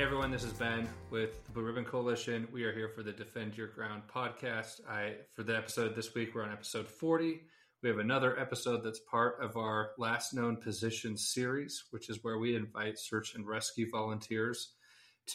[0.00, 2.48] Hey everyone, this is Ben with the Blue Ribbon Coalition.
[2.50, 4.80] We are here for the Defend Your Ground podcast.
[4.88, 7.42] I for the episode this week, we're on episode 40.
[7.82, 12.38] We have another episode that's part of our last known position series, which is where
[12.38, 14.72] we invite search and rescue volunteers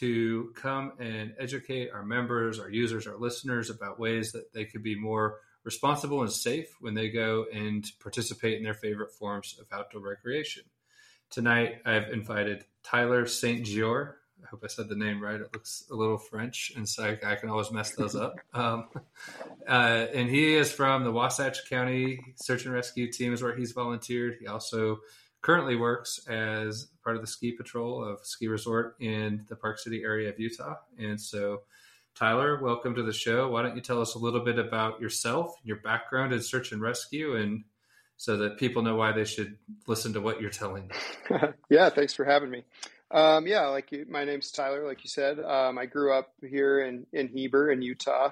[0.00, 4.82] to come and educate our members, our users, our listeners about ways that they could
[4.82, 9.66] be more responsible and safe when they go and participate in their favorite forms of
[9.70, 10.64] outdoor recreation.
[11.30, 13.64] Tonight, I've invited Tyler St.
[13.64, 14.14] Jeor
[14.46, 15.40] I hope I said the name right.
[15.40, 18.36] It looks a little French, and so I, I can always mess those up.
[18.54, 18.88] Um,
[19.68, 23.72] uh, and he is from the Wasatch County Search and Rescue Team, is where he's
[23.72, 24.36] volunteered.
[24.40, 25.00] He also
[25.42, 30.02] currently works as part of the ski patrol of ski resort in the Park City
[30.02, 30.76] area of Utah.
[30.98, 31.62] And so,
[32.14, 33.50] Tyler, welcome to the show.
[33.50, 36.80] Why don't you tell us a little bit about yourself, your background in search and
[36.80, 37.64] rescue, and
[38.16, 41.54] so that people know why they should listen to what you're telling them.
[41.68, 42.64] yeah, thanks for having me.
[43.10, 45.38] Um, yeah, like you, my name's Tyler, like you said.
[45.38, 48.30] Um, I grew up here in, in Heber in Utah.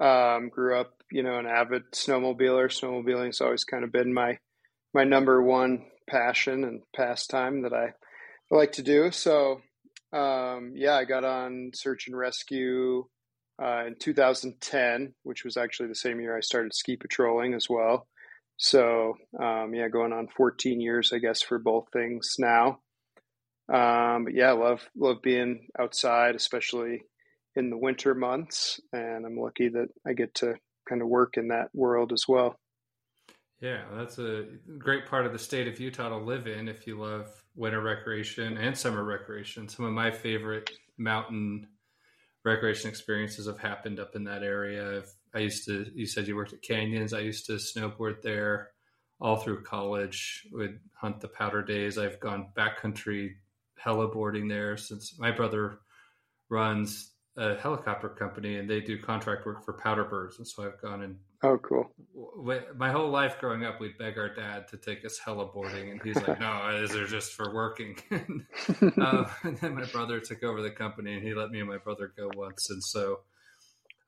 [0.00, 2.68] Um, grew up, you know, an avid snowmobiler.
[2.68, 4.38] Snowmobiling's always kind of been my,
[4.92, 7.92] my number one passion and pastime that I
[8.50, 9.10] like to do.
[9.10, 9.62] So,
[10.12, 13.06] um, yeah, I got on search and rescue,
[13.62, 18.06] uh, in 2010, which was actually the same year I started ski patrolling as well.
[18.56, 22.80] So, um, yeah, going on 14 years, I guess, for both things now.
[23.72, 27.02] Um, but yeah, love love being outside, especially
[27.56, 30.54] in the winter months, and I'm lucky that I get to
[30.88, 32.58] kind of work in that world as well.
[33.60, 34.44] Yeah, that's a
[34.78, 38.58] great part of the state of Utah to live in if you love winter recreation
[38.58, 39.68] and summer recreation.
[39.68, 41.68] Some of my favorite mountain
[42.44, 45.02] recreation experiences have happened up in that area.
[45.34, 47.14] I used to, you said you worked at canyons.
[47.14, 48.70] I used to snowboard there
[49.20, 51.96] all through college, would hunt the powder days.
[51.96, 53.36] I've gone backcountry
[53.82, 55.78] heliboarding there since my brother
[56.48, 60.38] runs a helicopter company and they do contract work for powder birds.
[60.38, 61.90] And so i've gone and oh cool.
[62.76, 66.16] My whole life growing up we'd beg our dad to take us heliboarding and he's
[66.16, 67.96] like no these are just for working.
[69.00, 71.78] Uh, and then my brother took over the company and he let me and my
[71.78, 72.70] brother go once.
[72.70, 73.20] And so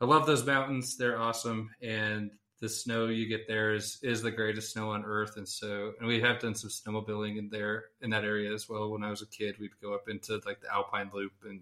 [0.01, 0.97] i love those mountains.
[0.97, 1.71] They're awesome.
[1.83, 2.31] And
[2.67, 5.37] the snow you get there is is the greatest snow on earth.
[5.37, 8.91] And so and we have done some snowmobiling in there in that area as well.
[8.91, 11.61] When i was a kid we'd go up into like the alpine loop and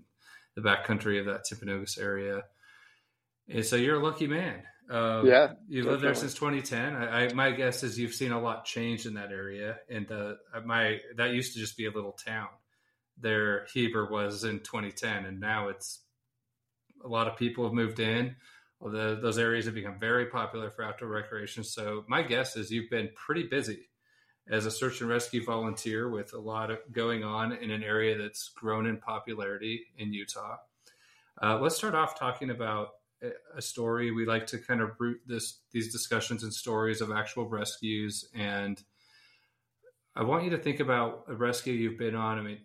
[0.54, 2.44] the backcountry of that timpanogos area.
[3.48, 4.62] And so you're a lucky man.
[4.88, 8.41] Um, yeah you've lived there since 2010 I, I, my guess is you've seen a
[8.41, 9.76] lot change in that area.
[9.91, 10.34] And uh,
[10.65, 12.48] my that used to just be a little town.
[13.19, 16.00] There heber was in 2010 and now it's
[17.04, 18.36] a lot of people have moved in
[18.91, 21.65] the, those areas have become very popular for outdoor recreation.
[21.65, 23.89] So my guess is you've been pretty busy
[24.49, 28.19] as a search and rescue volunteer with a lot of going on in an area
[28.19, 30.56] that's grown in popularity in Utah.
[31.43, 32.91] Uh, let's start off talking about
[33.56, 34.11] a story.
[34.11, 38.83] We like to kind of root this these discussions and stories of actual rescues, and
[40.15, 42.39] I want you to think about a rescue you've been on.
[42.39, 42.59] I mean,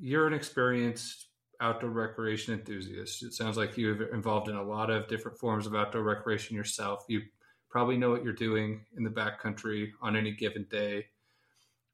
[0.00, 1.27] you're an experienced
[1.60, 3.22] outdoor recreation enthusiast.
[3.22, 7.04] It sounds like you're involved in a lot of different forms of outdoor recreation yourself.
[7.08, 7.22] You
[7.68, 11.06] probably know what you're doing in the backcountry on any given day.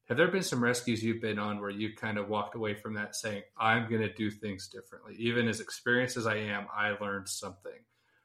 [0.07, 2.93] Have there been some rescues you've been on where you kind of walked away from
[2.93, 5.15] that saying, I'm going to do things differently?
[5.17, 7.71] Even as experienced as I am, I learned something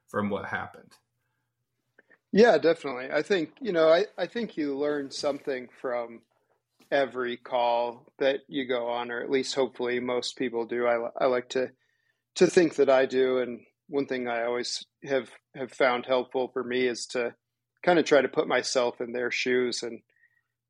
[0.07, 0.93] from what happened.
[2.33, 3.11] Yeah, definitely.
[3.11, 6.21] I think, you know, I, I think you learn something from
[6.91, 10.87] every call that you go on, or at least hopefully most people do.
[10.87, 11.71] I, I like to
[12.37, 16.63] to think that I do, and one thing I always have have found helpful for
[16.63, 17.35] me is to
[17.83, 20.01] kind of try to put myself in their shoes, and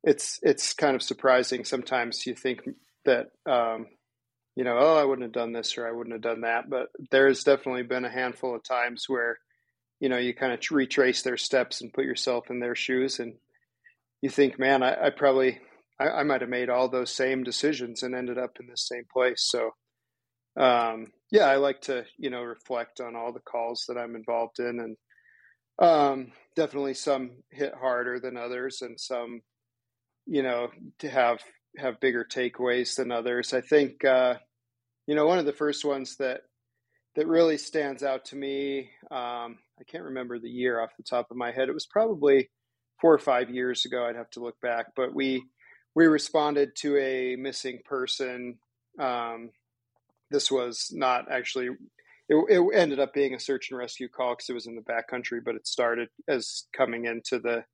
[0.03, 2.27] it's it's kind of surprising sometimes.
[2.27, 2.61] You think
[3.05, 3.87] that um,
[4.57, 6.89] you know, oh, I wouldn't have done this or I wouldn't have done that, but
[7.11, 9.39] there's definitely been a handful of times where
[10.01, 13.35] you know you kind of retrace their steps and put yourself in their shoes and
[14.23, 15.61] you think man I, I probably
[16.01, 19.05] I, I might have made all those same decisions and ended up in the same
[19.13, 19.47] place.
[19.49, 19.71] So,
[20.59, 24.59] um, yeah, I like to, you know, reflect on all the calls that I'm involved
[24.59, 24.97] in and,
[25.79, 29.41] um, definitely some hit harder than others and some,
[30.27, 30.69] you know,
[30.99, 31.41] to have,
[31.79, 33.55] have bigger takeaways than others.
[33.55, 34.35] I think, uh,
[35.07, 36.41] you know, one of the first ones that,
[37.17, 41.27] that really stands out to me, um, I can't remember the year off the top
[41.31, 41.69] of my head.
[41.69, 42.51] It was probably
[43.01, 44.05] four or five years ago.
[44.05, 45.43] I'd have to look back, but we,
[45.95, 48.59] we responded to a missing person.
[48.99, 49.51] Um,
[50.31, 51.71] this was not actually.
[52.29, 54.83] It, it, ended up being a search and rescue call because it was in the
[54.83, 57.65] backcountry, but it started as coming into the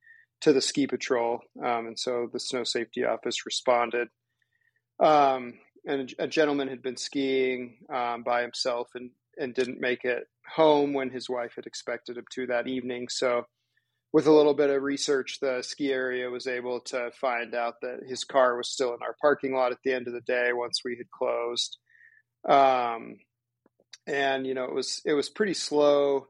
[0.41, 4.09] to the ski patrol, um, and so the snow safety office responded.
[4.99, 5.55] Um,
[5.87, 10.95] and a, gentleman had been skiing um, by himself and and didn't make it home
[10.95, 13.09] when his wife had expected him to that evening.
[13.09, 13.47] So,
[14.17, 17.99] with a little bit of research, the ski area was able to find out that
[18.09, 20.81] his car was still in our parking lot at the end of the day once
[20.83, 21.77] we had closed.
[22.49, 23.19] Um,
[24.07, 26.29] and you know, it was it was pretty slow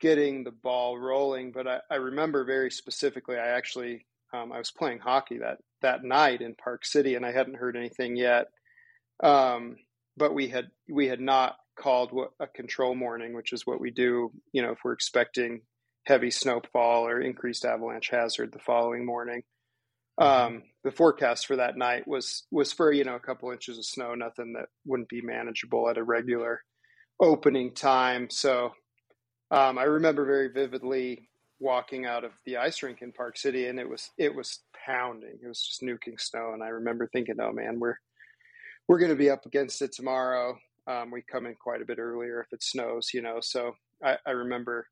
[0.00, 1.52] getting the ball rolling.
[1.52, 6.02] But I, I remember very specifically, I actually um, I was playing hockey that that
[6.02, 8.46] night in Park City, and I hadn't heard anything yet.
[9.22, 9.76] Um,
[10.16, 14.32] but we had we had not called a control morning, which is what we do.
[14.52, 15.60] You know, if we're expecting
[16.10, 19.42] heavy snowfall or increased avalanche hazard the following morning.
[20.18, 20.54] Mm-hmm.
[20.56, 23.84] Um, the forecast for that night was was for you know a couple inches of
[23.84, 26.62] snow, nothing that wouldn't be manageable at a regular
[27.20, 28.28] opening time.
[28.28, 28.72] So
[29.52, 31.28] um, I remember very vividly
[31.60, 35.38] walking out of the ice rink in Park City, and it was it was pounding.
[35.40, 37.98] It was just nuking snow, and I remember thinking, "Oh man, we're
[38.88, 40.58] we're going to be up against it tomorrow."
[40.88, 43.38] Um, we come in quite a bit earlier if it snows, you know.
[43.40, 44.88] So I, I remember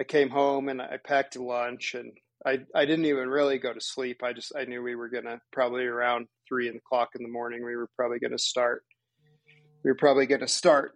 [0.00, 2.10] I came home and I packed lunch, and
[2.46, 4.22] I I didn't even really go to sleep.
[4.24, 7.62] I just I knew we were to probably around three o'clock in the morning.
[7.62, 8.82] We were probably to start.
[9.84, 10.92] We were probably to start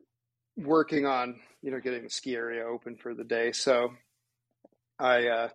[0.56, 3.52] working on you know getting the ski area open for the day.
[3.52, 3.90] So
[4.98, 5.48] I, uh,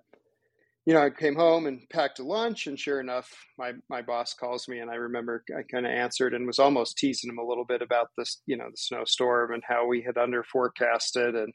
[0.86, 4.36] you know, I came home and packed a lunch, and sure enough, my my boss
[4.36, 7.48] calls me, and I remember I kind of answered and was almost teasing him a
[7.48, 11.54] little bit about this, you know, the snowstorm and how we had under forecasted, and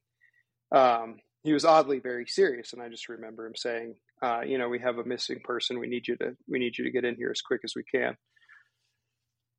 [0.74, 4.68] um, he was oddly very serious, and I just remember him saying, uh, you know,
[4.68, 5.78] we have a missing person.
[5.78, 7.84] We need you to we need you to get in here as quick as we
[7.84, 8.16] can.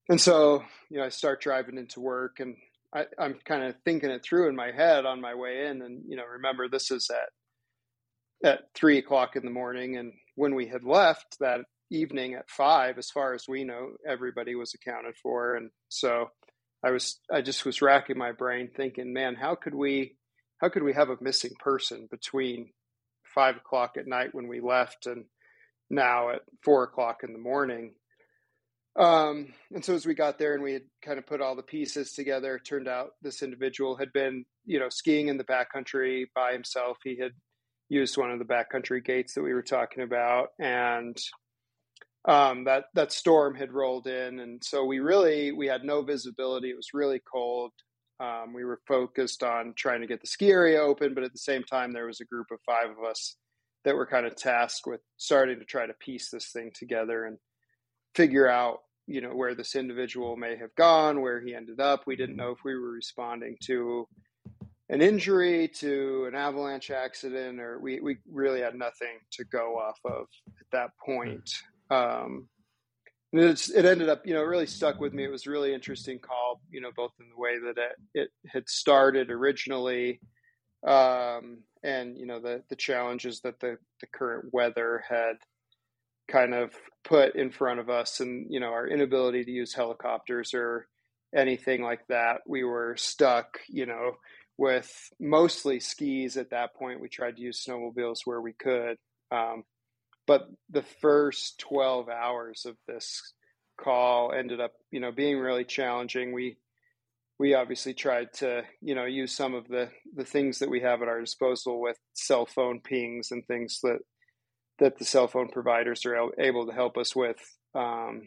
[0.10, 2.56] And so, you know, I start driving into work, and
[2.94, 6.04] I, I'm kind of thinking it through in my head on my way in, and
[6.08, 7.30] you know, remember this is at
[8.44, 9.98] at three o'clock in the morning.
[9.98, 11.62] And when we had left that
[11.92, 15.56] evening at five, as far as we know, everybody was accounted for.
[15.56, 16.30] And so
[16.84, 20.18] I was, I just was racking my brain thinking, man, how could we,
[20.60, 22.70] how could we have a missing person between
[23.24, 25.26] five o'clock at night when we left and
[25.90, 27.94] now at four o'clock in the morning?
[28.98, 31.64] Um, and so as we got there and we had kind of put all the
[31.64, 36.26] pieces together, it turned out this individual had been, you know, skiing in the backcountry
[36.34, 36.98] by himself.
[37.04, 37.34] He had
[37.90, 41.18] used one of the backcountry gates that we were talking about, and
[42.26, 46.70] um, that that storm had rolled in, and so we really we had no visibility.
[46.70, 47.72] It was really cold.
[48.20, 51.40] Um, we were focused on trying to get the ski area open, but at the
[51.40, 53.36] same time, there was a group of five of us
[53.84, 57.38] that were kind of tasked with starting to try to piece this thing together and
[58.16, 62.16] figure out you know where this individual may have gone where he ended up we
[62.16, 64.08] didn't know if we were responding to
[64.90, 70.00] an injury to an avalanche accident, or we, we really had nothing to go off
[70.06, 70.28] of
[70.60, 71.50] at that point.
[71.90, 72.48] Um,
[73.38, 75.24] it ended up, you know, it really stuck with me.
[75.24, 78.30] It was a really interesting call, you know, both in the way that it, it
[78.48, 80.20] had started originally,
[80.86, 85.36] um, and you know the the challenges that the the current weather had
[86.28, 86.72] kind of
[87.04, 90.88] put in front of us, and you know our inability to use helicopters or
[91.36, 92.42] anything like that.
[92.48, 94.14] We were stuck, you know,
[94.58, 97.02] with mostly skis at that point.
[97.02, 98.98] We tried to use snowmobiles where we could.
[99.32, 99.64] Um,
[100.28, 103.34] but the first 12 hours of this
[103.80, 106.34] call ended up, you know, being really challenging.
[106.34, 106.58] We,
[107.38, 111.02] we obviously tried to, you know, use some of the, the things that we have
[111.02, 114.00] at our disposal with cell phone pings and things that,
[114.80, 117.38] that the cell phone providers are able to help us with,
[117.76, 118.24] um,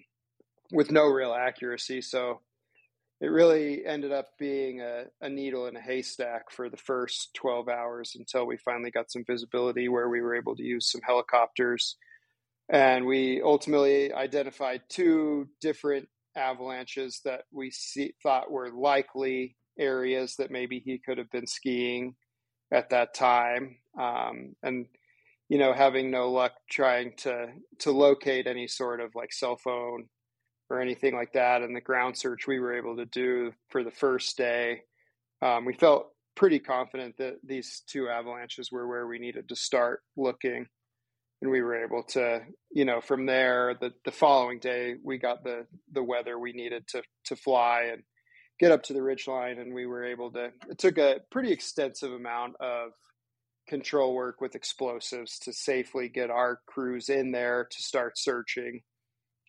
[0.71, 2.03] with no real accuracy.
[2.03, 2.41] So,
[3.21, 7.69] it really ended up being a, a, needle in a haystack for the first 12
[7.69, 11.97] hours until we finally got some visibility where we were able to use some helicopters.
[12.69, 20.51] And we ultimately identified two different avalanches that we see, thought were likely areas that
[20.53, 22.15] maybe he could have been skiing
[22.73, 23.79] at that time.
[23.99, 24.87] Um, and
[25.49, 27.49] you know, having no luck trying to
[27.81, 30.09] to locate any sort of like cell phone
[30.71, 31.63] or anything like that.
[31.63, 34.83] And the ground search we were able to do for the first day,
[35.41, 40.03] um, we felt pretty confident that these two avalanches were where we needed to start
[40.17, 40.67] looking.
[41.41, 45.45] And we were able to, you know, from there, the, the following day, we got
[45.45, 48.03] the, the weather we needed to, to fly and
[48.59, 49.59] get up to the ridge line.
[49.59, 52.91] And we were able to, it took a pretty extensive amount of
[53.69, 58.81] control work with explosives to safely get our crews in there to start searching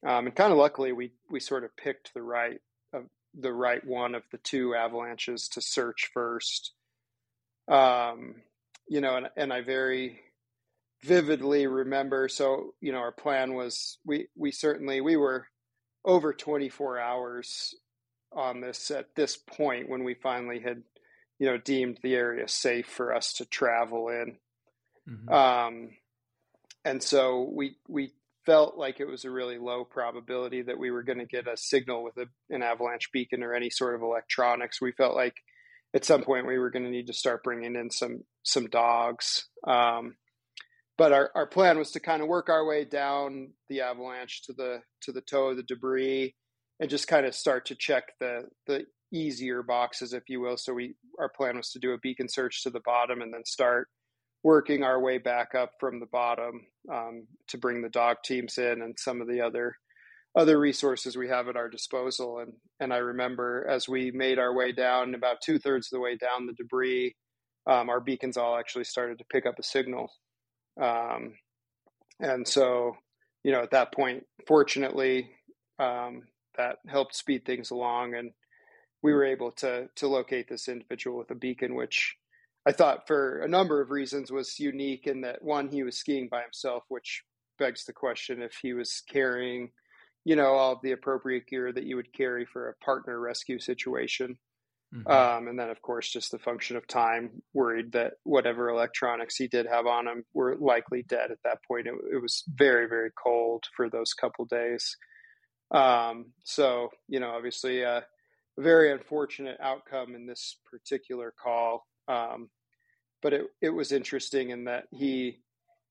[0.05, 2.59] um, and kind of luckily, we we sort of picked the right
[2.93, 3.03] of
[3.37, 6.71] the right one of the two avalanches to search first.
[7.67, 8.35] Um,
[8.87, 10.21] you know, and and I very
[11.03, 12.29] vividly remember.
[12.29, 15.47] So you know, our plan was we we certainly we were
[16.05, 17.75] over 24 hours
[18.31, 20.83] on this at this point when we finally had,
[21.39, 24.37] you know, deemed the area safe for us to travel in.
[25.09, 25.33] Mm-hmm.
[25.33, 25.89] Um,
[26.85, 28.13] and so we we
[28.49, 31.55] felt like it was a really low probability that we were going to get a
[31.55, 34.81] signal with a, an avalanche beacon or any sort of electronics.
[34.81, 35.35] We felt like
[35.93, 39.45] at some point we were going to need to start bringing in some some dogs.
[39.67, 40.15] Um,
[40.97, 44.53] but our, our plan was to kind of work our way down the avalanche to
[44.53, 46.33] the to the toe of the debris
[46.79, 50.73] and just kind of start to check the the easier boxes if you will so
[50.73, 53.87] we our plan was to do a beacon search to the bottom and then start
[54.43, 58.81] working our way back up from the bottom um, to bring the dog teams in
[58.81, 59.75] and some of the other
[60.37, 62.39] other resources we have at our disposal.
[62.39, 66.01] And and I remember as we made our way down about two thirds of the
[66.01, 67.15] way down the debris
[67.69, 70.11] um, our beacons all actually started to pick up a signal.
[70.81, 71.35] Um,
[72.19, 72.95] and so,
[73.43, 75.29] you know, at that point, fortunately,
[75.77, 76.23] um,
[76.57, 78.31] that helped speed things along, and
[79.01, 82.15] we were able to to locate this individual with a beacon, which
[82.65, 86.27] I thought, for a number of reasons, was unique in that one, he was skiing
[86.29, 87.23] by himself, which
[87.57, 89.71] begs the question if he was carrying,
[90.25, 93.59] you know, all of the appropriate gear that you would carry for a partner rescue
[93.59, 94.37] situation.
[94.93, 95.09] Mm-hmm.
[95.09, 99.47] Um, and then, of course, just the function of time, worried that whatever electronics he
[99.47, 101.87] did have on him were likely dead at that point.
[101.87, 104.97] It, it was very, very cold for those couple days.
[105.71, 108.01] Um, so, you know, obviously, uh,
[108.57, 111.85] a very unfortunate outcome in this particular call.
[112.09, 112.49] Um,
[113.21, 115.39] but it, it was interesting in that he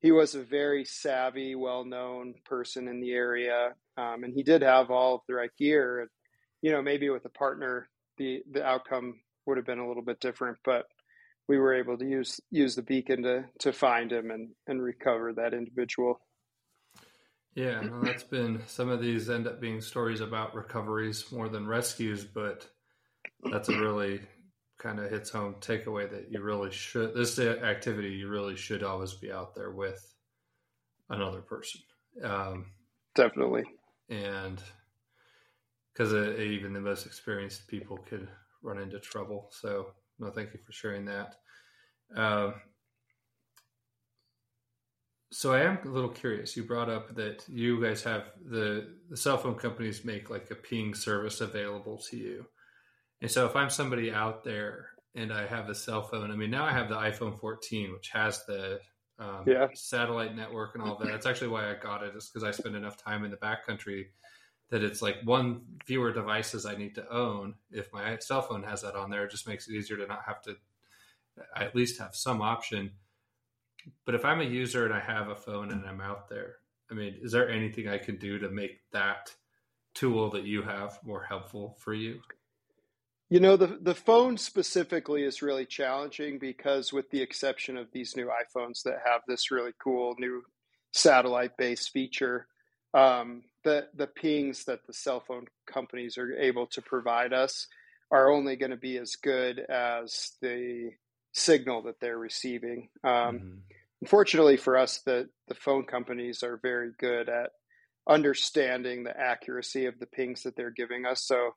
[0.00, 4.62] he was a very savvy, well known person in the area, um, and he did
[4.62, 6.08] have all of the right gear.
[6.62, 10.20] You know, maybe with a partner the the outcome would have been a little bit
[10.20, 10.86] different, but
[11.48, 15.32] we were able to use use the beacon to to find him and and recover
[15.32, 16.20] that individual.
[17.54, 21.66] Yeah, well, that's been some of these end up being stories about recoveries more than
[21.66, 22.68] rescues, but
[23.50, 24.20] that's a really
[24.78, 29.14] kind of hits home takeaway that you really should this activity you really should always
[29.14, 30.14] be out there with
[31.10, 31.80] another person.
[32.22, 32.66] Um,
[33.14, 33.64] Definitely.
[34.08, 34.62] And
[35.92, 38.28] because even the most experienced people could
[38.62, 39.48] run into trouble.
[39.50, 39.88] So,
[40.20, 41.36] no, thank you for sharing that.
[42.16, 42.52] Uh,
[45.30, 46.56] so I am a little curious.
[46.56, 50.54] You brought up that you guys have the the cell phone companies make like a
[50.54, 52.46] ping service available to you.
[53.20, 56.50] And so if I'm somebody out there and I have a cell phone, I mean
[56.50, 58.80] now I have the iPhone 14, which has the
[59.18, 59.66] um, yeah.
[59.74, 61.08] satellite network and all that.
[61.08, 64.06] That's actually why I got it, is because I spend enough time in the backcountry
[64.70, 67.54] that it's like one fewer devices I need to own.
[67.70, 70.22] If my cell phone has that on there, it just makes it easier to not
[70.26, 70.56] have to
[71.56, 72.92] at least have some option.
[74.04, 76.56] But if I'm a user and I have a phone and I'm out there,
[76.90, 79.34] I mean, is there anything I can do to make that
[79.94, 82.20] tool that you have more helpful for you?
[83.30, 88.16] You know, the the phone specifically is really challenging because with the exception of these
[88.16, 90.42] new iPhones that have this really cool new
[90.92, 92.46] satellite based feature,
[92.94, 97.66] um, the the pings that the cell phone companies are able to provide us
[98.10, 100.90] are only going to be as good as the
[101.32, 102.88] signal that they're receiving.
[103.04, 103.48] Um, mm-hmm.
[104.00, 107.50] Unfortunately for us, the the phone companies are very good at
[108.08, 111.26] understanding the accuracy of the pings that they're giving us.
[111.26, 111.50] So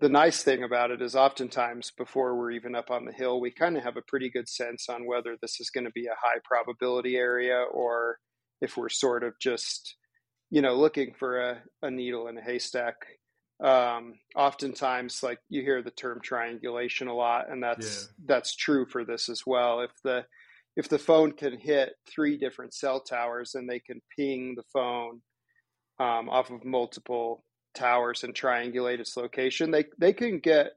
[0.00, 3.50] the nice thing about it is oftentimes before we're even up on the hill, we
[3.50, 6.16] kind of have a pretty good sense on whether this is going to be a
[6.20, 8.18] high probability area or
[8.60, 9.96] if we're sort of just
[10.50, 12.94] you know, looking for a, a needle in a haystack.
[13.62, 18.26] Um, oftentimes, like you hear the term triangulation a lot, and that's yeah.
[18.26, 19.80] that's true for this as well.
[19.80, 20.24] If the
[20.76, 25.20] if the phone can hit three different cell towers, then they can ping the phone
[25.98, 27.44] um, off of multiple
[27.78, 29.70] towers and triangulate its location.
[29.70, 30.72] They they can get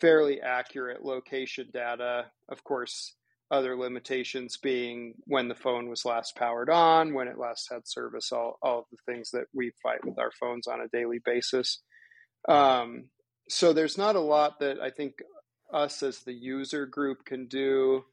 [0.00, 2.26] fairly accurate location data.
[2.48, 3.14] Of course,
[3.50, 8.30] other limitations being when the phone was last powered on, when it last had service,
[8.32, 11.80] all, all of the things that we fight with our phones on a daily basis.
[12.48, 13.04] Um,
[13.48, 15.14] so there's not a lot that I think
[15.72, 18.04] us as the user group can do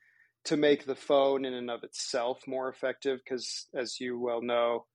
[0.46, 4.86] to make the phone in and of itself more effective because as you well know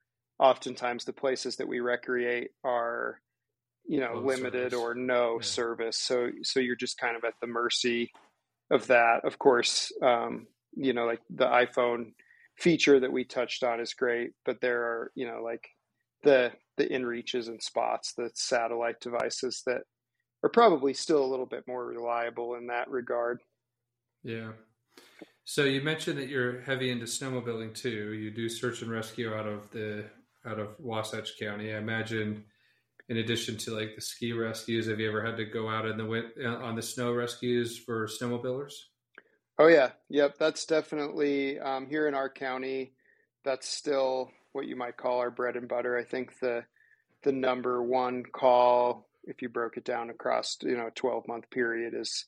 [0.40, 3.20] oftentimes the places that we recreate are
[3.86, 4.78] you know limited service.
[4.78, 5.44] or no yeah.
[5.44, 8.10] service so so you're just kind of at the mercy
[8.70, 9.24] of that.
[9.24, 12.12] Of course, um, you know, like the iPhone
[12.56, 15.68] feature that we touched on is great, but there are, you know, like
[16.22, 19.82] the the inReaches and spots, the satellite devices that
[20.42, 23.40] are probably still a little bit more reliable in that regard.
[24.22, 24.52] Yeah.
[25.44, 28.12] So you mentioned that you're heavy into snowmobiling too.
[28.12, 30.04] You do search and rescue out of the
[30.46, 31.72] out of Wasatch County.
[31.72, 32.44] I imagine
[33.08, 35.96] in addition to like the ski rescues, have you ever had to go out in
[35.96, 38.72] the uh, on the snow rescues for snowmobilers?
[39.58, 40.38] Oh yeah, yep.
[40.38, 42.92] That's definitely um, here in our county.
[43.44, 45.98] That's still what you might call our bread and butter.
[45.98, 46.64] I think the
[47.22, 51.50] the number one call, if you broke it down across you know a twelve month
[51.50, 52.26] period, is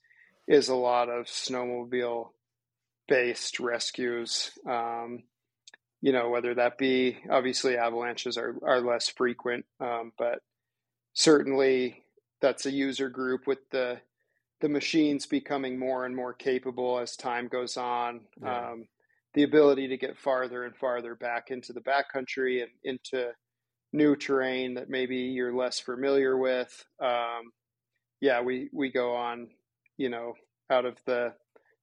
[0.49, 2.31] is a lot of snowmobile
[3.07, 4.50] based rescues.
[4.69, 5.23] Um,
[6.02, 10.40] you know, whether that be obviously avalanches are, are less frequent, um, but
[11.14, 12.02] certainly
[12.40, 14.00] that's a user group with the
[14.61, 18.21] the machines becoming more and more capable as time goes on.
[18.40, 18.71] Yeah.
[18.71, 18.85] Um,
[19.35, 23.32] the ability to get farther and farther back into the backcountry and into
[23.92, 26.85] new terrain that maybe you're less familiar with.
[27.02, 27.52] Um,
[28.21, 29.49] yeah, we we go on,
[29.97, 30.35] you know,
[30.71, 31.35] out of the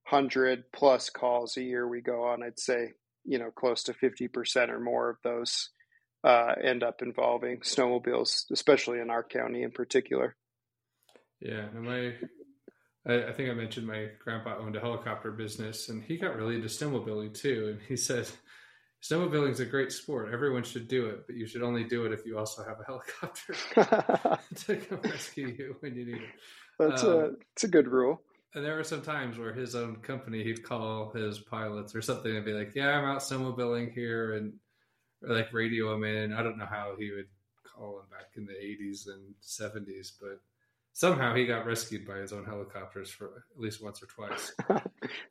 [0.05, 2.93] hundred plus calls a year we go on, I'd say,
[3.25, 5.69] you know, close to fifty percent or more of those
[6.23, 10.35] uh, end up involving snowmobiles, especially in our county in particular.
[11.39, 12.13] Yeah, and my,
[13.07, 16.55] I, I, think I mentioned my grandpa owned a helicopter business, and he got really
[16.55, 17.69] into snowmobiling too.
[17.71, 18.29] And he said,
[19.01, 20.33] snowmobiling is a great sport.
[20.33, 22.85] Everyone should do it, but you should only do it if you also have a
[22.85, 23.53] helicopter
[24.55, 26.29] to come rescue you when you need it.
[26.77, 28.21] That's um, a it's a good rule.
[28.55, 32.35] And there were some times where his own company, he'd call his pilots or something
[32.35, 34.53] and be like, "Yeah, I'm out snowmobiling here," and
[35.21, 36.33] or like radio him in.
[36.33, 37.27] I don't know how he would
[37.63, 40.39] call him back in the 80s and 70s, but
[40.93, 44.53] somehow he got rescued by his own helicopters for at least once or twice.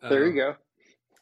[0.09, 0.57] there um, you go.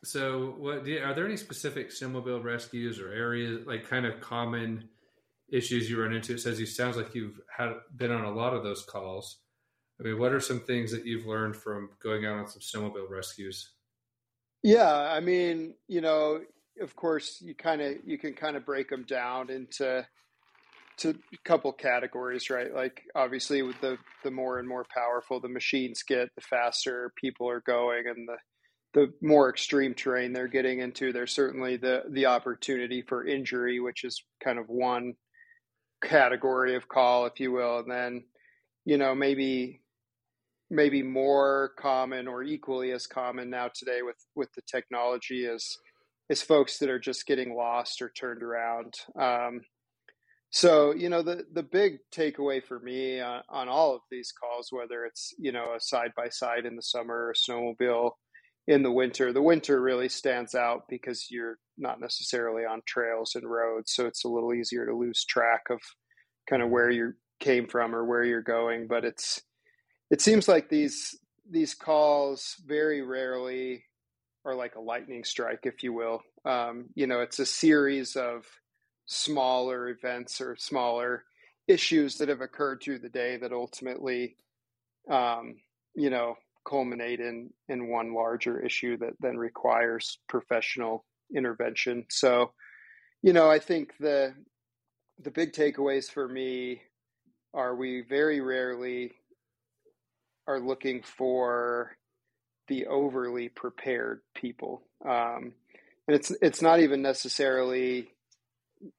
[0.05, 4.89] So, what you, are there any specific snowmobile rescues or areas like kind of common
[5.49, 6.35] issues you run into?
[6.35, 9.39] It says you sounds like you've had been on a lot of those calls.
[10.01, 13.09] I mean, what are some things that you've learned from going out on some snowmobile
[13.09, 13.73] rescues?
[14.63, 16.41] Yeah, I mean, you know,
[16.81, 20.07] of course, you kind of you can kind of break them down into
[20.99, 22.75] to a couple categories, right?
[22.75, 27.49] Like obviously, with the the more and more powerful the machines get, the faster people
[27.49, 28.37] are going, and the
[28.95, 34.05] the more extreme terrain they're getting into, there's certainly the the opportunity for injury, which
[34.05, 35.15] is kind of one
[36.03, 38.25] category of call, if you will, and then
[38.85, 39.81] you know maybe
[40.71, 45.79] maybe more common or equally as common now today with with the technology is
[46.29, 48.95] is folks that are just getting lost or turned around.
[49.19, 49.61] Um,
[50.51, 54.69] so you know the the big takeaway for me on, on all of these calls,
[54.71, 58.13] whether it's you know a side by side in the summer, or snowmobile
[58.69, 63.49] in the winter, the winter really stands out because you're not necessarily on trails and
[63.49, 65.81] roads, so it's a little easier to lose track of
[66.49, 68.89] kind of where you came from or where you're going.
[68.89, 69.41] But it's
[70.11, 73.85] it seems like these these calls very rarely
[74.45, 76.23] are like a lightning strike, if you will.
[76.45, 78.45] Um, you know, it's a series of
[79.07, 81.25] smaller events or smaller
[81.69, 84.37] issues that have occurred through the day that ultimately,
[85.11, 85.57] um,
[85.95, 92.05] you know, culminate in in one larger issue that then requires professional intervention.
[92.11, 92.53] So,
[93.23, 94.35] you know, I think the
[95.19, 96.83] the big takeaways for me
[97.55, 99.13] are we very rarely
[100.47, 101.97] are looking for
[102.69, 104.83] the overly prepared people.
[105.05, 105.53] Um,
[106.09, 108.09] and it's it's not even necessarily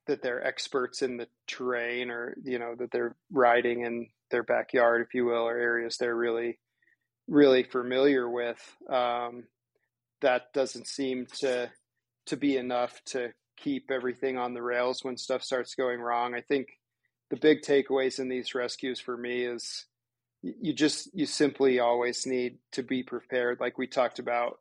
[0.08, 5.02] that they're experts in the terrain or you know that they're riding in their backyard,
[5.02, 6.60] if you will, or areas they're really
[7.28, 8.60] really familiar with.
[8.90, 9.46] Um,
[10.22, 11.70] that doesn't seem to
[12.28, 16.36] to be enough to keep everything on the rails when stuff starts going wrong.
[16.36, 16.68] I think
[17.30, 19.86] the big takeaways in these rescues for me is
[20.42, 24.60] you just you simply always need to be prepared like we talked about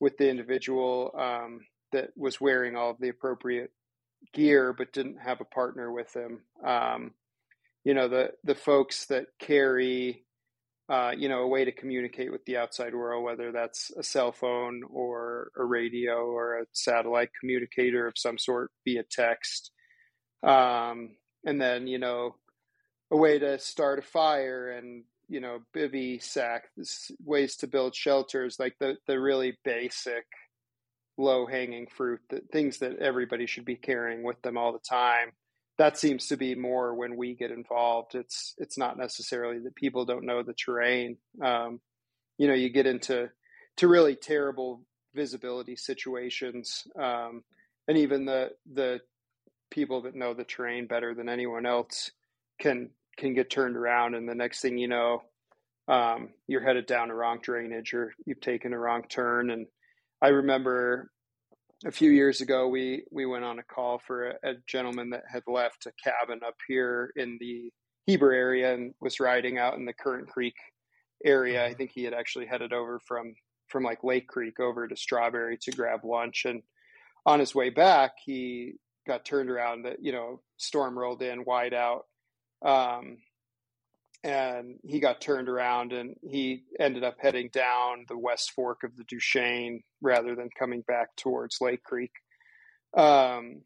[0.00, 1.60] with the individual um,
[1.92, 3.70] that was wearing all of the appropriate
[4.32, 6.40] gear but didn't have a partner with them.
[6.64, 7.12] Um,
[7.84, 10.24] you know the the folks that carry
[10.88, 14.32] uh, you know a way to communicate with the outside world whether that's a cell
[14.32, 19.70] phone or a radio or a satellite communicator of some sort via text
[20.42, 21.10] um,
[21.44, 22.34] and then you know
[23.12, 26.64] a way to start a fire and you know bivy sack
[27.24, 30.24] ways to build shelters like the the really basic
[31.18, 35.32] low hanging fruit the things that everybody should be carrying with them all the time.
[35.78, 38.14] That seems to be more when we get involved.
[38.14, 41.16] It's it's not necessarily that people don't know the terrain.
[41.42, 41.80] Um,
[42.38, 43.30] you know you get into
[43.78, 44.82] to really terrible
[45.14, 47.42] visibility situations um,
[47.86, 49.00] and even the the
[49.70, 52.10] people that know the terrain better than anyone else
[52.58, 55.22] can can get turned around, and the next thing you know,
[55.88, 59.50] um, you're headed down a wrong drainage or you've taken a wrong turn.
[59.50, 59.66] And
[60.22, 61.10] I remember
[61.84, 65.24] a few years ago, we we went on a call for a, a gentleman that
[65.30, 67.70] had left a cabin up here in the
[68.06, 70.54] Heber area and was riding out in the Currant Creek
[71.24, 71.64] area.
[71.64, 73.34] I think he had actually headed over from
[73.68, 76.62] from like Lake Creek over to Strawberry to grab lunch, and
[77.26, 78.74] on his way back, he
[79.06, 79.82] got turned around.
[79.82, 82.04] That you know, storm rolled in wide out,
[82.64, 83.18] um,
[84.24, 88.96] and he got turned around, and he ended up heading down the west fork of
[88.96, 92.12] the Duchesne rather than coming back towards Lake Creek.
[92.96, 93.62] Um,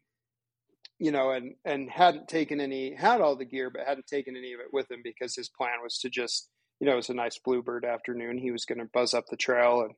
[0.99, 4.53] you know, and and hadn't taken any had all the gear, but hadn't taken any
[4.53, 7.13] of it with him because his plan was to just, you know, it was a
[7.13, 8.39] nice bluebird afternoon.
[8.39, 9.93] He was going to buzz up the trail and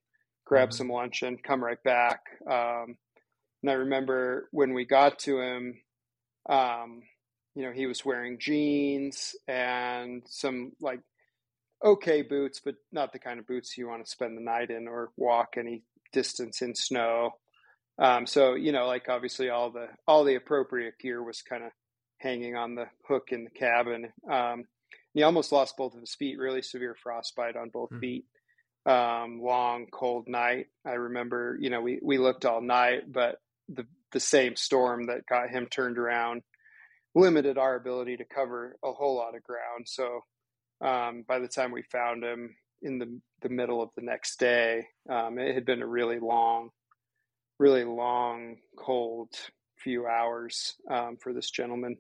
[0.45, 0.75] grab mm-hmm.
[0.75, 2.19] some lunch and come right back.
[2.49, 2.97] Um,
[3.63, 5.81] and I remember when we got to him,
[6.49, 7.01] um,
[7.55, 11.01] you know, he was wearing jeans and some like
[11.83, 14.87] okay boots, but not the kind of boots you want to spend the night in
[14.87, 15.83] or walk any
[16.13, 17.31] distance in snow.
[17.97, 21.71] Um, so you know, like obviously all the all the appropriate gear was kind of
[22.17, 24.11] hanging on the hook in the cabin.
[24.29, 24.65] Um,
[25.13, 26.37] he almost lost both of his feet.
[26.37, 27.99] Really severe frostbite on both mm.
[27.99, 28.25] feet.
[28.85, 30.67] Um, long cold night.
[30.85, 35.25] I remember, you know, we we looked all night, but the the same storm that
[35.27, 36.41] got him turned around
[37.15, 39.85] limited our ability to cover a whole lot of ground.
[39.85, 40.21] So
[40.81, 44.85] um, by the time we found him in the the middle of the next day,
[45.09, 46.69] um, it had been a really long
[47.59, 49.29] really long, cold
[49.77, 51.97] few hours um, for this gentleman.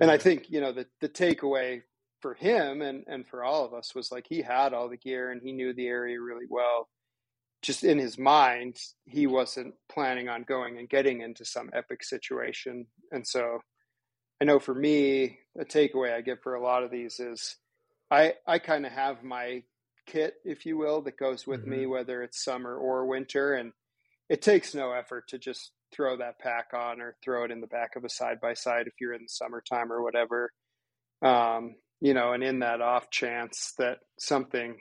[0.00, 1.82] And I think, you know, the, the takeaway
[2.20, 5.30] for him and, and for all of us was like he had all the gear
[5.30, 6.88] and he knew the area really well.
[7.62, 12.86] Just in his mind, he wasn't planning on going and getting into some epic situation.
[13.10, 13.58] And so
[14.40, 17.56] I know for me, a takeaway I get for a lot of these is
[18.10, 19.62] I, I kind of have my
[20.06, 21.70] kit, if you will, that goes with mm-hmm.
[21.70, 23.54] me, whether it's summer or winter.
[23.54, 23.72] And
[24.28, 27.66] it takes no effort to just throw that pack on or throw it in the
[27.66, 30.52] back of a side by side if you're in the summertime or whatever.
[31.22, 34.78] Um, you know, and in that off chance that something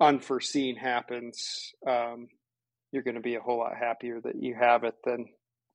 [0.00, 2.28] unforeseen happens, um,
[2.92, 5.26] you're going to be a whole lot happier that you have it than,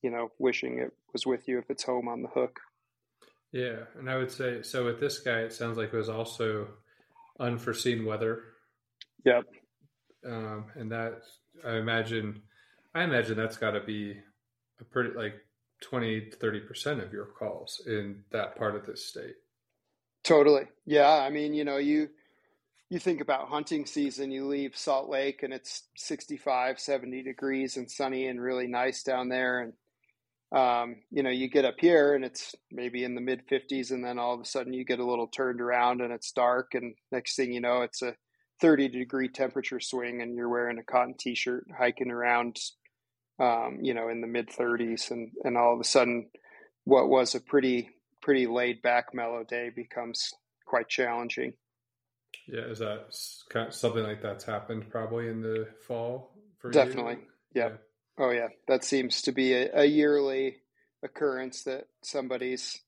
[0.02, 2.60] you know, wishing it was with you if it's home on the hook.
[3.52, 3.80] Yeah.
[3.98, 6.68] And I would say, so with this guy, it sounds like it was also
[7.40, 8.44] unforeseen weather.
[9.26, 9.44] Yep.
[10.26, 11.22] Um, and that,
[11.66, 12.42] I imagine,
[12.96, 14.18] I imagine that's got to be
[14.80, 15.36] a pretty like
[15.82, 19.36] 20 to 30% of your calls in that part of the state.
[20.24, 20.68] Totally.
[20.86, 21.10] Yeah.
[21.10, 22.10] I mean, you know, you,
[22.90, 27.90] you think about hunting season, you leave Salt Lake and it's 65, 70 degrees and
[27.90, 29.62] sunny and really nice down there.
[29.62, 29.74] And,
[30.52, 34.04] um, you know, you get up here and it's maybe in the mid 50s, and
[34.04, 36.74] then all of a sudden you get a little turned around and it's dark.
[36.74, 38.16] And next thing you know, it's a
[38.60, 42.60] 30 degree temperature swing and you're wearing a cotton t shirt hiking around
[43.42, 46.30] um, you know, in the mid 30s, and and all of a sudden,
[46.84, 47.90] what was a pretty
[48.22, 50.32] pretty laid back mellow day becomes
[50.66, 51.54] quite challenging.
[52.48, 53.08] Yeah, is that
[53.72, 57.18] something like that's happened probably in the fall for Definitely.
[57.54, 57.70] Yeah.
[57.70, 57.76] yeah.
[58.18, 60.58] Oh yeah, that seems to be a, a yearly
[61.04, 62.80] occurrence that somebody's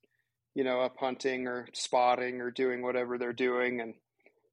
[0.55, 3.95] you know up hunting or spotting or doing whatever they're doing and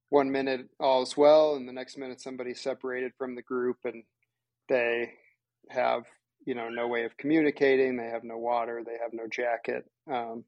[0.09, 4.03] one minute all's well and the next minute somebody's separated from the group and
[4.69, 5.13] they
[5.69, 6.05] have
[6.47, 9.85] you know no way of communicating they have no water they have no jacket.
[10.11, 10.45] Um,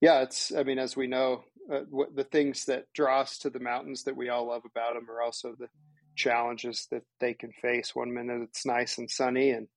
[0.00, 3.50] yeah it's i mean as we know uh, what, the things that draw us to
[3.50, 5.68] the mountains that we all love about them are also the
[6.14, 9.68] challenges that they can face one minute it's nice and sunny and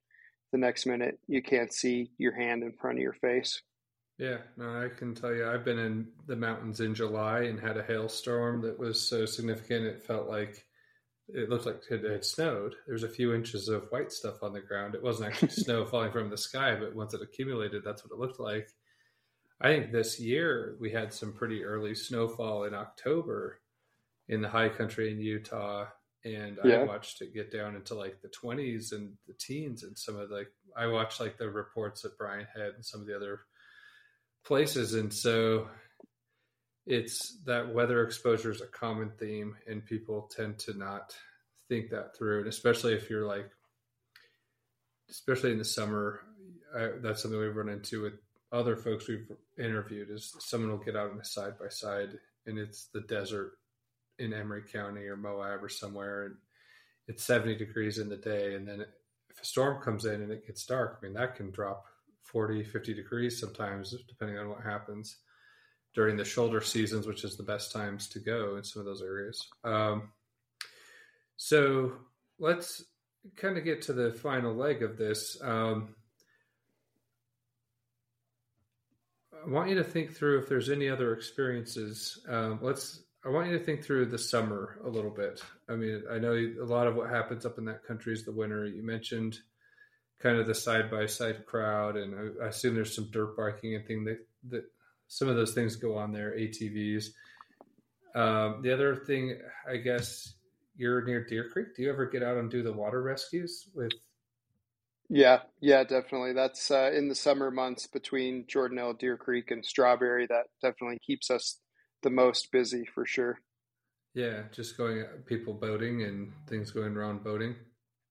[0.51, 3.61] the next minute you can't see your hand in front of your face
[4.17, 7.77] yeah no i can tell you i've been in the mountains in july and had
[7.77, 10.63] a hailstorm that was so significant it felt like
[11.29, 12.75] it looked like it had snowed.
[12.85, 14.95] There was a few inches of white stuff on the ground.
[14.95, 18.19] It wasn't actually snow falling from the sky, but once it accumulated, that's what it
[18.19, 18.69] looked like.
[19.59, 23.59] I think this year we had some pretty early snowfall in October
[24.29, 25.87] in the high country in Utah,
[26.25, 26.77] and yeah.
[26.77, 30.29] I watched it get down into like the 20s and the teens, and some of
[30.29, 33.41] the I watched like the reports that Brian Head and some of the other
[34.43, 35.67] places, and so
[36.87, 41.13] it's that weather exposure is a common theme and people tend to not
[41.67, 43.49] think that through and especially if you're like
[45.09, 46.21] especially in the summer
[46.75, 48.13] I, that's something we've run into with
[48.53, 52.57] other folks we've interviewed is someone will get out in a side by side and
[52.57, 53.57] it's the desert
[54.19, 56.35] in Emery County or Moab or somewhere and
[57.07, 58.81] it's 70 degrees in the day and then
[59.29, 61.85] if a storm comes in and it gets dark I mean that can drop
[62.23, 65.17] 40 50 degrees sometimes depending on what happens
[65.97, 69.01] during the shoulder seasons, which is the best times to go in some of those
[69.01, 69.47] areas.
[69.63, 70.09] Um,
[71.37, 71.93] so
[72.37, 72.83] let's
[73.35, 75.41] kind of get to the final leg of this.
[75.41, 75.95] Um,
[79.33, 82.23] I want you to think through if there's any other experiences.
[82.29, 83.01] Um, let's.
[83.27, 85.43] I want you to think through the summer a little bit.
[85.67, 88.31] I mean, I know a lot of what happens up in that country is the
[88.31, 88.65] winter.
[88.65, 89.37] You mentioned
[90.19, 93.85] kind of the side by side crowd, and I, assume there's some dirt biking and
[93.85, 94.63] thing that that
[95.09, 96.31] some of those things go on there.
[96.37, 97.07] ATVs.
[98.15, 99.37] Um, the other thing,
[99.69, 100.33] I guess,
[100.77, 101.75] you're near Deer Creek.
[101.75, 103.91] Do you ever get out and do the water rescues with
[105.09, 106.33] yeah, yeah, definitely.
[106.33, 110.27] That's uh, in the summer months between Jordanelle, Deer Creek, and Strawberry.
[110.27, 111.59] That definitely keeps us
[112.03, 113.39] the most busy for sure.
[114.13, 117.55] Yeah, just going people boating and things going around boating.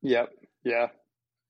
[0.02, 0.30] Yep.
[0.64, 0.88] Yeah.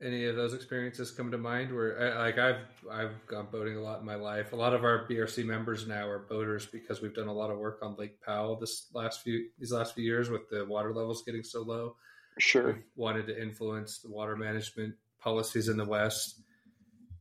[0.02, 1.74] Any of those experiences come to mind?
[1.74, 4.52] Where like I've I've gone boating a lot in my life.
[4.52, 7.58] A lot of our BRC members now are boaters because we've done a lot of
[7.58, 11.22] work on Lake Powell this last few these last few years with the water levels
[11.24, 11.96] getting so low.
[12.38, 12.66] Sure.
[12.66, 16.42] We've wanted to influence the water management policies in the West.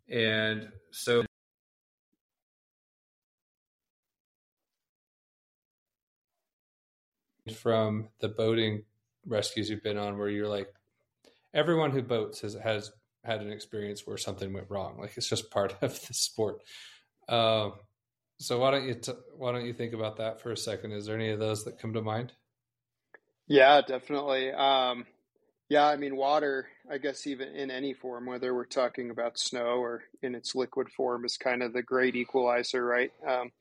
[0.09, 1.23] And so
[7.65, 8.83] from the boating
[9.25, 10.71] rescues you've been on where you're like
[11.51, 12.91] everyone who boats has has
[13.23, 14.99] had an experience where something went wrong.
[14.99, 16.61] Like it's just part of the sport.
[17.27, 17.73] Um,
[18.37, 20.91] so why don't you t- why don't you think about that for a second?
[20.91, 22.33] Is there any of those that come to mind?
[23.47, 24.51] Yeah definitely.
[24.51, 25.07] Um,
[25.67, 29.81] yeah, I mean, water, I guess, even in any form, whether we're talking about snow
[29.81, 33.11] or in its liquid form, is kind of the great equalizer, right?
[33.27, 33.51] Um,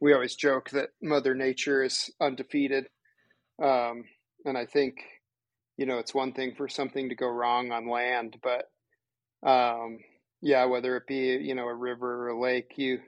[0.00, 2.88] we always joke that Mother Nature is undefeated.
[3.62, 4.04] Um,
[4.44, 4.96] and I think,
[5.76, 8.68] you know, it's one thing for something to go wrong on land, but
[9.48, 9.98] um,
[10.40, 13.00] yeah, whether it be, you know, a river or a lake, you,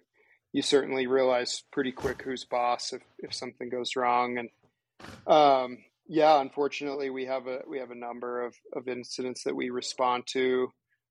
[0.52, 4.38] you certainly realize pretty quick who's boss if, if something goes wrong.
[4.38, 4.48] And,
[5.26, 9.70] um, yeah, unfortunately, we have a we have a number of of incidents that we
[9.70, 10.68] respond to.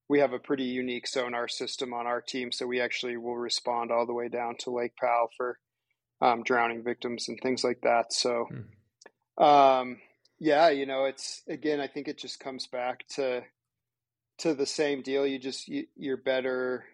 [0.08, 3.90] We have a pretty unique sonar system on our team, so we actually will respond
[3.90, 5.58] all the way down to Lake Powell for
[6.20, 8.12] um, drowning victims and things like that.
[8.12, 8.60] So, hmm.
[9.38, 9.98] Um,
[10.38, 13.42] yeah, you know, it's again, I think it just comes back to
[14.38, 15.26] to the same deal.
[15.26, 16.84] You just you, you're better.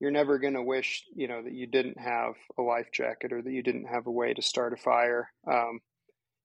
[0.00, 3.42] You're never going to wish, you know, that you didn't have a life jacket or
[3.42, 5.30] that you didn't have a way to start a fire.
[5.46, 5.80] Um,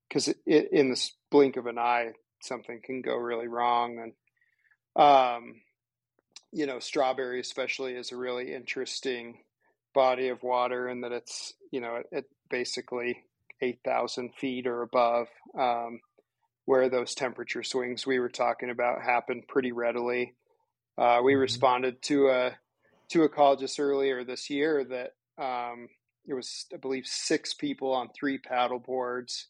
[0.08, 4.14] because it in the blink of an eye, something can go really wrong.
[4.96, 5.62] And, um,
[6.52, 9.40] you know, strawberry especially is a really interesting
[9.94, 13.24] body of water in that it's, you know, it basically
[13.62, 16.00] 8,000 feet or above, um,
[16.66, 20.34] where those temperature swings we were talking about happen pretty readily.
[20.98, 21.42] Uh, we mm-hmm.
[21.42, 22.58] responded to a
[23.10, 25.12] to a call just earlier this year that
[25.44, 25.90] um,
[26.26, 29.48] it was, I believe, six people on three paddle boards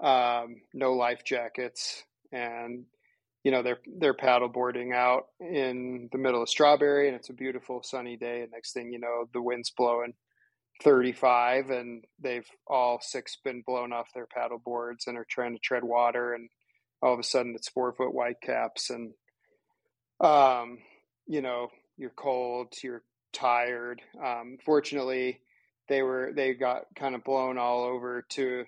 [0.00, 2.84] um, no life jackets, and
[3.44, 7.34] you know they're they're paddle boarding out in the middle of Strawberry, and it's a
[7.34, 8.42] beautiful sunny day.
[8.42, 10.14] And next thing you know, the wind's blowing
[10.82, 15.60] 35, and they've all six been blown off their paddle boards and are trying to
[15.60, 16.48] tread water, and
[17.02, 19.12] all of a sudden it's four foot white caps, and
[20.20, 20.78] um,
[21.26, 24.00] you know you're cold, you're tired.
[24.22, 25.40] Um, fortunately,
[25.88, 28.64] they were they got kind of blown all over to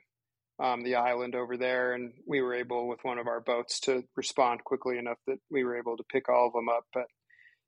[0.61, 4.03] um, the island over there, and we were able with one of our boats to
[4.17, 6.85] respond quickly enough that we were able to pick all of them up.
[6.93, 7.07] But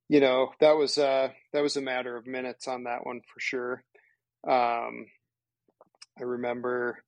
[0.08, 3.40] you know that was uh, that was a matter of minutes on that one for
[3.40, 3.82] sure.
[4.46, 5.06] Um,
[6.18, 7.02] I remember,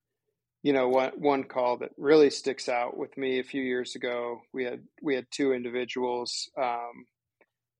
[0.62, 4.40] you know, one one call that really sticks out with me a few years ago.
[4.53, 7.07] We had we had two individuals um,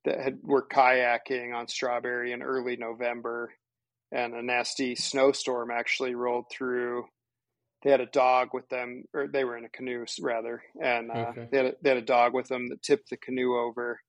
[0.05, 3.53] that had were kayaking on Strawberry in early November,
[4.11, 7.07] and a nasty snowstorm actually rolled through
[7.83, 11.31] they had a dog with them, or they were in a canoe rather, and uh,
[11.31, 11.49] okay.
[11.51, 14.01] they had a, they had a dog with them that tipped the canoe over.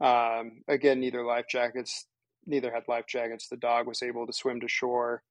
[0.00, 2.06] Um, again, neither life jackets,
[2.46, 3.48] neither had life jackets.
[3.48, 5.22] The dog was able to swim to shore,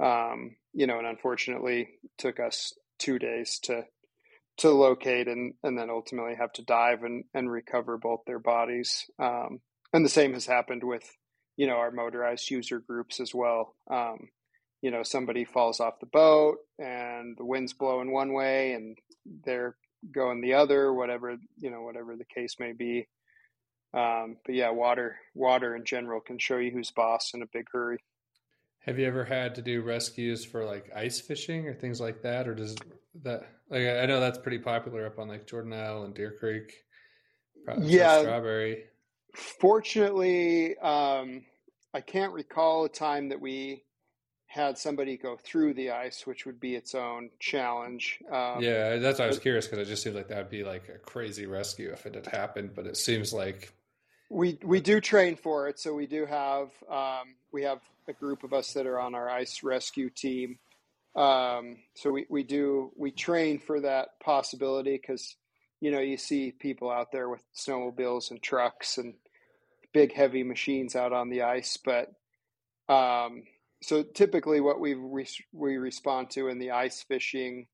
[0.00, 3.84] um, you know, and unfortunately took us two days to
[4.58, 9.04] to locate and and then ultimately have to dive and and recover both their bodies.
[9.18, 9.60] Um,
[9.92, 11.04] and the same has happened with
[11.56, 13.74] you know our motorized user groups as well.
[13.90, 14.28] Um,
[14.82, 18.98] you know somebody falls off the boat and the wind's blowing one way and
[19.44, 19.76] they're
[20.12, 23.06] going the other whatever you know whatever the case may be
[23.94, 27.66] um, but yeah water water in general can show you who's boss in a big
[27.72, 27.98] hurry
[28.80, 32.48] have you ever had to do rescues for like ice fishing or things like that
[32.48, 32.76] or does
[33.22, 36.84] that like i know that's pretty popular up on like jordanelle and deer creek
[37.80, 38.84] yeah strawberry
[39.34, 41.44] fortunately um,
[41.94, 43.84] i can't recall a time that we
[44.52, 48.18] had somebody go through the ice, which would be its own challenge.
[48.30, 50.62] Um, yeah, that's why I was curious because it just seems like that would be
[50.62, 52.74] like a crazy rescue if it had happened.
[52.74, 53.72] But it seems like
[54.32, 58.44] we we do train for it, so we do have um, we have a group
[58.44, 60.58] of us that are on our ice rescue team.
[61.14, 65.36] Um, so we, we do we train for that possibility because
[65.80, 69.14] you know you see people out there with snowmobiles and trucks and
[69.92, 72.10] big heavy machines out on the ice, but
[72.88, 73.42] um,
[73.82, 77.66] so typically what we re- we respond to in the ice fishing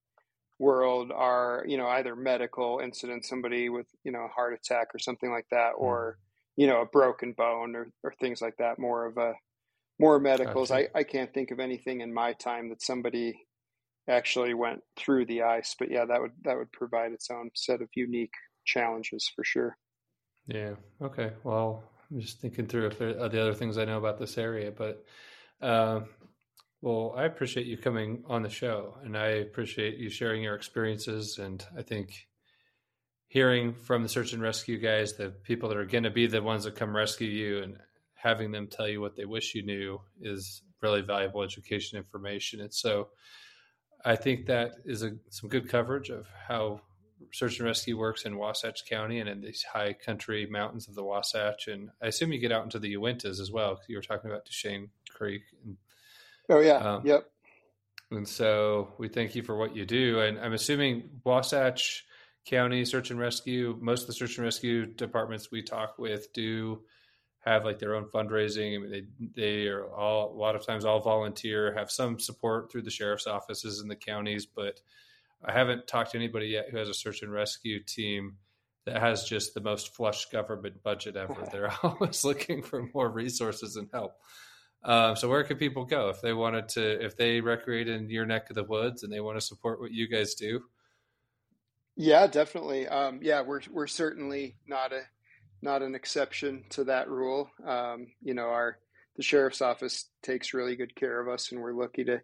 [0.58, 4.98] world are you know either medical incidents, somebody with you know a heart attack or
[4.98, 5.80] something like that, mm.
[5.82, 6.18] or
[6.58, 8.80] you know a broken bone or, or things like that.
[8.80, 9.34] More of a
[10.00, 10.70] more medicals.
[10.70, 10.88] Gotcha.
[10.94, 13.46] I, I can't think of anything in my time that somebody
[14.08, 17.80] actually went through the ice, but yeah, that would that would provide its own set
[17.80, 19.78] of unique challenges for sure.
[20.48, 20.74] Yeah.
[21.00, 21.30] Okay.
[21.44, 24.36] Well, I'm just thinking through if there are the other things I know about this
[24.36, 25.04] area, but
[25.62, 26.00] uh,
[26.80, 31.38] well, I appreciate you coming on the show, and I appreciate you sharing your experiences.
[31.38, 32.27] And I think
[33.28, 36.42] hearing from the search and rescue guys, the people that are going to be the
[36.42, 37.76] ones that come rescue you, and
[38.14, 42.60] having them tell you what they wish you knew is really valuable education information.
[42.60, 43.08] And so,
[44.04, 46.80] I think that is a, some good coverage of how
[47.32, 51.02] search and rescue works in Wasatch County and in these high country mountains of the
[51.02, 51.66] Wasatch.
[51.66, 53.80] And I assume you get out into the Uintas as well.
[53.88, 55.76] You were talking about Duchesne Creek and
[56.48, 56.76] Oh yeah.
[56.76, 57.30] Um, yep.
[58.10, 60.20] And so we thank you for what you do.
[60.20, 62.06] And I'm assuming Wasatch
[62.48, 66.82] County Search and Rescue, most of the search and rescue departments we talk with do
[67.40, 68.74] have like their own fundraising.
[68.74, 72.72] I mean, they they are all a lot of times all volunteer, have some support
[72.72, 74.80] through the sheriff's offices in the counties, but
[75.44, 78.38] I haven't talked to anybody yet who has a search and rescue team
[78.86, 81.36] that has just the most flush government budget ever.
[81.52, 84.14] They're always looking for more resources and help.
[84.84, 88.24] Um, so where can people go if they wanted to, if they recreate in your
[88.24, 90.62] neck of the woods and they want to support what you guys do?
[91.98, 92.88] Yeah, definitely.
[92.88, 95.02] Um, yeah, we're we're certainly not a
[95.62, 97.50] not an exception to that rule.
[97.66, 98.78] Um, you know, our
[99.16, 102.22] the sheriff's office takes really good care of us, and we're lucky to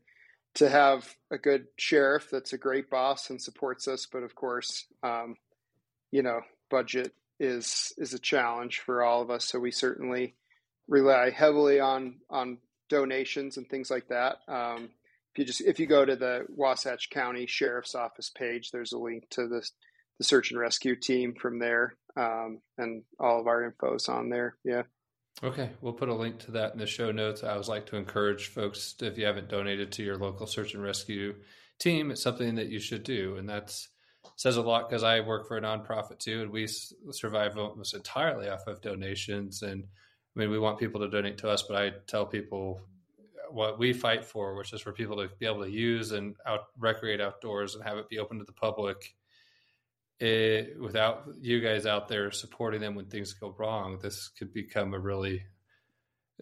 [0.56, 4.06] to have a good sheriff that's a great boss and supports us.
[4.06, 5.36] But of course, um,
[6.12, 9.44] you know, budget is is a challenge for all of us.
[9.44, 10.36] So we certainly
[10.88, 12.58] rely heavily on on
[12.88, 14.36] donations and things like that.
[14.46, 14.90] Um,
[15.34, 18.98] if you just if you go to the Wasatch County Sheriff's Office page, there's a
[18.98, 19.66] link to the
[20.18, 24.28] the search and rescue team from there, um, and all of our info is on
[24.28, 24.56] there.
[24.64, 24.82] Yeah.
[25.42, 27.42] Okay, we'll put a link to that in the show notes.
[27.42, 30.82] I always like to encourage folks if you haven't donated to your local search and
[30.82, 31.34] rescue
[31.80, 33.88] team, it's something that you should do, and that's
[34.36, 36.68] says a lot because I work for a nonprofit too, and we
[37.10, 39.84] survive almost entirely off of donations and
[40.36, 42.80] I mean, we want people to donate to us, but I tell people
[43.54, 46.66] what we fight for, which is for people to be able to use and out
[46.78, 49.14] recreate outdoors and have it be open to the public.
[50.20, 54.94] It, without you guys out there supporting them when things go wrong, this could become
[54.94, 55.42] a really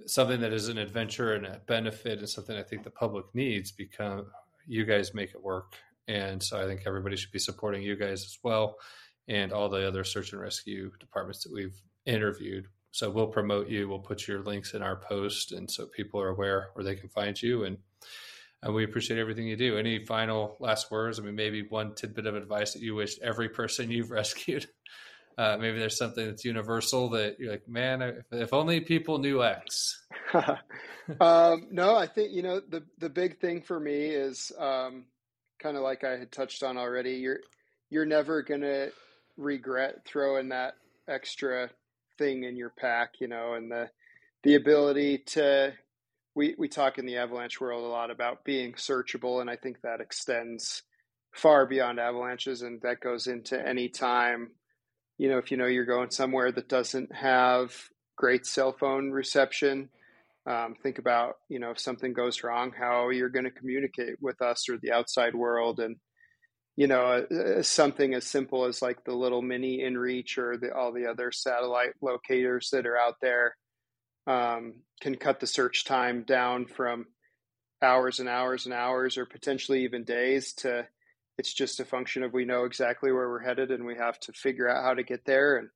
[0.07, 3.73] something that is an adventure and a benefit and something I think the public needs
[3.73, 4.25] because
[4.67, 5.75] you guys make it work.
[6.09, 8.77] And so I think everybody should be supporting you guys as well
[9.29, 13.89] and all the other search and rescue departments that we've interviewed so we'll promote you.
[13.89, 17.09] We'll put your links in our post, and so people are aware where they can
[17.09, 17.65] find you.
[17.65, 17.79] And,
[18.63, 19.79] and we appreciate everything you do.
[19.79, 21.19] Any final last words?
[21.19, 24.67] I mean, maybe one tidbit of advice that you wish every person you've rescued.
[25.39, 29.43] Uh, maybe there's something that's universal that you're like, man, if, if only people knew
[29.43, 30.05] X.
[31.21, 35.07] um, no, I think you know the the big thing for me is um,
[35.59, 37.13] kind of like I had touched on already.
[37.13, 37.41] You're
[37.89, 38.89] you're never gonna
[39.39, 40.75] regret throwing that
[41.09, 41.71] extra
[42.23, 43.91] thing in your pack, you know, and the
[44.45, 45.73] the ability to
[46.35, 49.81] we we talk in the avalanche world a lot about being searchable, and I think
[49.83, 50.83] that extends
[51.33, 54.51] far beyond avalanches, and that goes into any time.
[55.19, 57.75] You know, if you know you're going somewhere that doesn't have
[58.17, 59.89] great cell phone reception,
[60.47, 64.41] um, think about you know if something goes wrong, how you're going to communicate with
[64.41, 65.97] us or the outside world, and
[66.77, 70.93] you know, uh, something as simple as like the little mini inReach or the, all
[70.93, 73.57] the other satellite locators that are out there
[74.27, 77.07] um, can cut the search time down from
[77.83, 80.87] hours and hours and hours or potentially even days to
[81.39, 84.33] it's just a function of we know exactly where we're headed and we have to
[84.33, 85.57] figure out how to get there.
[85.57, 85.69] And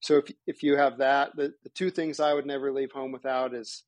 [0.00, 3.12] so if if you have that the, the two things i would never leave home
[3.12, 3.82] without is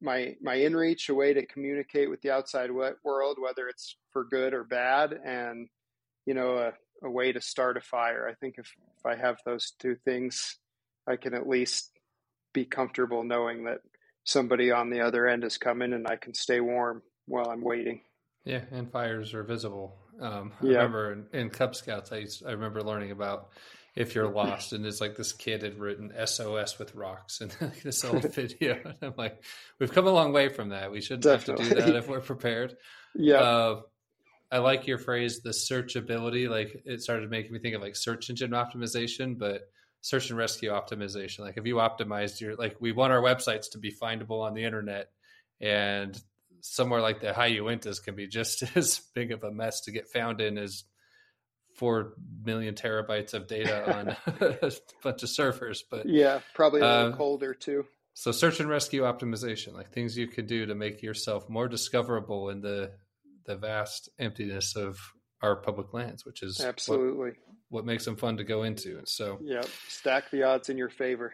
[0.00, 4.54] my my inReach a way to communicate with the outside world whether it's for good
[4.54, 5.68] or bad and
[6.26, 6.72] you know, a,
[7.06, 8.28] a way to start a fire.
[8.28, 10.56] I think if, if I have those two things,
[11.06, 11.90] I can at least
[12.52, 13.78] be comfortable knowing that
[14.24, 18.02] somebody on the other end is coming and I can stay warm while I'm waiting.
[18.44, 19.96] Yeah, and fires are visible.
[20.20, 20.76] Um, I yeah.
[20.78, 23.50] remember in, in, Cub Scouts, I, used, I remember learning about
[23.94, 24.72] if you're lost.
[24.72, 27.50] And it's like this kid had written SOS with rocks and
[27.82, 28.78] this old video.
[28.84, 29.42] And I'm like,
[29.78, 30.90] we've come a long way from that.
[30.90, 31.66] We shouldn't Definitely.
[31.66, 32.76] have to do that if we're prepared.
[33.14, 33.40] Yeah.
[33.40, 33.80] Uh,
[34.52, 36.48] I like your phrase, the searchability.
[36.48, 39.62] Like it started making me think of like search engine optimization, but
[40.02, 41.40] search and rescue optimization.
[41.40, 44.64] Like if you optimized your, like we want our websites to be findable on the
[44.64, 45.08] internet
[45.58, 46.20] and
[46.60, 50.08] somewhere like the high Uintas can be just as big of a mess to get
[50.08, 50.84] found in as
[51.76, 52.12] four
[52.44, 54.72] million terabytes of data on a
[55.02, 55.82] bunch of servers.
[55.90, 57.86] But yeah, probably a little uh, colder too.
[58.12, 62.50] So search and rescue optimization, like things you could do to make yourself more discoverable
[62.50, 62.92] in the
[63.44, 64.98] the vast emptiness of
[65.42, 67.34] our public lands, which is absolutely what,
[67.68, 68.98] what makes them fun to go into.
[68.98, 71.32] And so, yeah, stack the odds in your favor.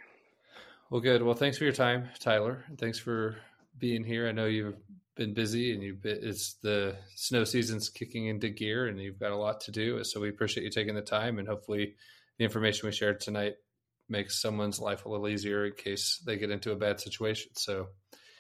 [0.91, 1.23] Well, good.
[1.23, 2.65] Well, thanks for your time, Tyler.
[2.79, 3.37] Thanks for
[3.79, 4.27] being here.
[4.27, 4.77] I know you've
[5.17, 9.33] been busy and you've been, it's the snow season's kicking into gear and you've got
[9.33, 10.03] a lot to do.
[10.05, 11.97] So we appreciate you taking the time and hopefully
[12.39, 13.57] the information we shared tonight
[14.09, 17.51] makes someone's life a little easier in case they get into a bad situation.
[17.55, 17.89] So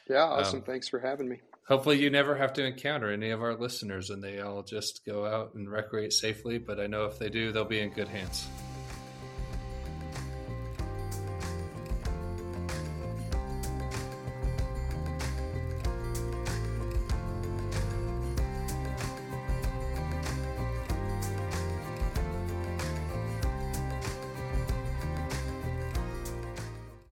[0.08, 0.60] yeah, awesome.
[0.60, 1.40] Um, Thanks for having me.
[1.68, 5.26] Hopefully you never have to encounter any of our listeners and they all just go
[5.26, 6.56] out and recreate safely.
[6.56, 8.48] But I know if they do, they'll be in good hands.